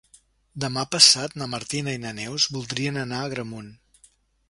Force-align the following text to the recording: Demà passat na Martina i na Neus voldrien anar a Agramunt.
Demà 0.63 0.85
passat 0.95 1.37
na 1.43 1.47
Martina 1.53 1.95
i 1.99 2.01
na 2.07 2.17
Neus 2.23 2.51
voldrien 2.59 3.01
anar 3.07 3.23
a 3.25 3.31
Agramunt. 3.33 3.73